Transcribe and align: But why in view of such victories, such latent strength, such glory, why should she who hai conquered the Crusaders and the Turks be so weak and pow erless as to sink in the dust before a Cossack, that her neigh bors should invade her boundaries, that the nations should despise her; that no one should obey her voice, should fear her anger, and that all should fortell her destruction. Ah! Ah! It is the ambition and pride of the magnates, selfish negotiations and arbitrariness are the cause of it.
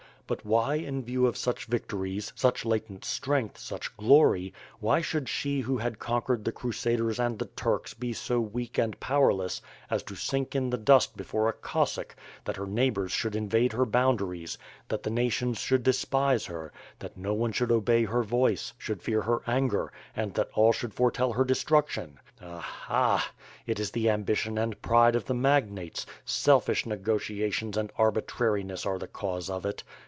But 0.27 0.45
why 0.45 0.75
in 0.75 1.03
view 1.03 1.27
of 1.27 1.35
such 1.35 1.65
victories, 1.65 2.31
such 2.37 2.63
latent 2.63 3.03
strength, 3.03 3.57
such 3.57 3.97
glory, 3.97 4.53
why 4.79 5.01
should 5.01 5.27
she 5.27 5.59
who 5.59 5.79
hai 5.79 5.89
conquered 5.89 6.45
the 6.45 6.53
Crusaders 6.53 7.19
and 7.19 7.37
the 7.37 7.47
Turks 7.47 7.93
be 7.93 8.13
so 8.13 8.39
weak 8.39 8.77
and 8.77 8.97
pow 9.01 9.19
erless 9.23 9.59
as 9.89 10.03
to 10.03 10.15
sink 10.15 10.55
in 10.55 10.69
the 10.69 10.77
dust 10.77 11.17
before 11.17 11.49
a 11.49 11.53
Cossack, 11.53 12.15
that 12.45 12.55
her 12.55 12.65
neigh 12.65 12.91
bors 12.91 13.11
should 13.11 13.35
invade 13.35 13.73
her 13.73 13.85
boundaries, 13.85 14.57
that 14.87 15.03
the 15.03 15.09
nations 15.09 15.57
should 15.59 15.83
despise 15.83 16.45
her; 16.45 16.71
that 16.99 17.17
no 17.17 17.33
one 17.33 17.51
should 17.51 17.69
obey 17.69 18.05
her 18.05 18.23
voice, 18.23 18.71
should 18.77 19.03
fear 19.03 19.23
her 19.23 19.41
anger, 19.47 19.91
and 20.15 20.33
that 20.35 20.49
all 20.53 20.71
should 20.71 20.93
fortell 20.95 21.33
her 21.35 21.43
destruction. 21.43 22.17
Ah! 22.41 22.85
Ah! 22.89 23.31
It 23.67 23.81
is 23.81 23.91
the 23.91 24.09
ambition 24.09 24.57
and 24.57 24.81
pride 24.81 25.17
of 25.17 25.25
the 25.25 25.33
magnates, 25.33 26.05
selfish 26.23 26.85
negotiations 26.85 27.75
and 27.75 27.91
arbitrariness 27.97 28.85
are 28.85 28.97
the 28.97 29.07
cause 29.09 29.49
of 29.49 29.65
it. 29.65 29.83